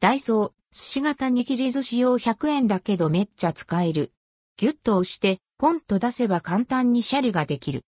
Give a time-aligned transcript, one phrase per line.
[0.00, 4.12] ダイソー、寿司型握り寿司用100円だけどめっちゃ使える。
[4.56, 7.84] ギュッと押して、ポンと出せば簡単にシャリができる。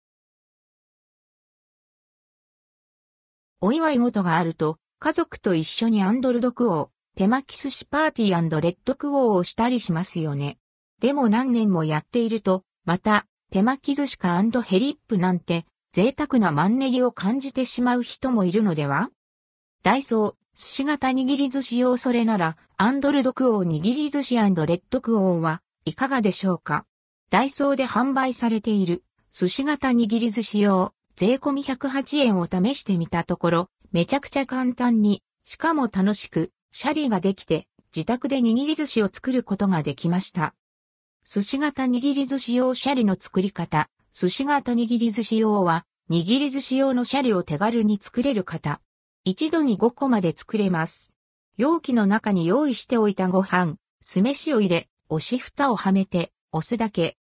[3.60, 10.58] お祝い事があると、家族と一緒に and ldquo、手巻き寿司パーティーレッドクオーをしたりしますよね。
[11.00, 19.10] でも何年もやっていると、また、手巻き寿司 hellip なんて、贅沢なマンネリを感じてしまう人もいるのでは？
[19.82, 26.86] ダイソー、寿司型握り寿司用それなら、アンドルドクオー握り寿司レッドクオーはいかがでしょうか？
[27.28, 40.54] ダイソーで販売されている寿司型握り寿司用税込み108円を試してみたところ、めちゃくちゃ簡単に、しかも楽しく、シャリができて、自宅で握り寿司を作ることができました。
[41.26, 48.80] 寿司型握り寿司用シャリの作り方、寿司型握り寿司用は、握り寿司用のシャリを手軽に作れる方。
[49.28, 51.12] 一度に5個まで作れます。
[51.56, 57.16] 容器の中に用意しておいたご飯、酢飯を入れ、押し蓋をはめて、押すだけ。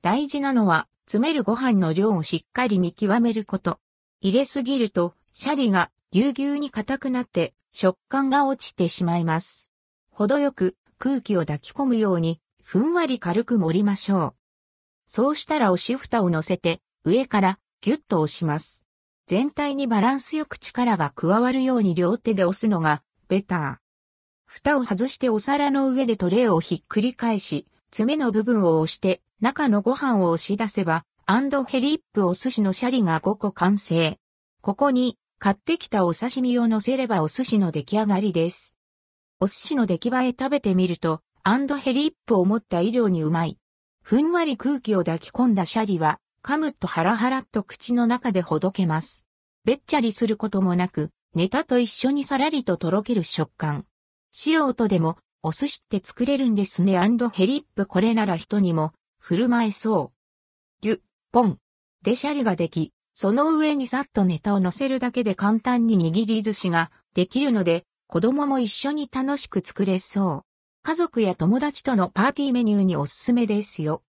[0.00, 3.78] 大事なのは、詰めるご飯の量をしっかり見極めること。
[4.22, 9.68] 入れすぎると、シャリがぎゅうぎゅうに硬くなって食感が落ちてしまいます。
[10.12, 14.34] 程よく空気を抱き込むように、ふんわり軽く盛りましょう。
[15.06, 18.83] そうしたら押し蓋を乗せて、上からぎゅっと押します。
[19.26, 23.76] 全体にバランスよく力が加わるように両手で押すのがベター。
[24.44, 34.18] 蓋を外してお皿の上でトレイをひっくり返し、爪の部分を押して中のご飯を押し出せば、 and hellip お寿司のシャリが5個完成。
[34.60, 38.74] ここに買ってきたお刺身を乗せればお寿司の出来上がりです。
[39.40, 43.58] お寿司の出来栄え食べてみると、 and hellip 思った以上にうまい。
[44.02, 49.24] ふんわり空気を抱き込んだシャリは、噛むとハラハラっと口の中でほどけます。
[49.64, 53.86] べっちゃりすることもなく、ネタと一緒にさらりととろける食感。
[54.30, 56.98] 素人でも、お寿司って作れるんですね
[57.32, 60.82] ヘリップこれなら人にも振る舞えそう。
[60.82, 61.00] ギュッ、
[61.32, 61.58] ポン。
[62.02, 70.42] でシャリができ、その上にさっとネタを乗せるだけで簡単に握り寿司ができるので、子供も一緒に楽しく作れそう。
[70.82, 74.02] 家族や友達とのパーティーメニューにおすすめですよ。